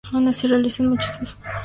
[0.11, 1.57] Aun así se realizan muchos esfuerzos de conservación.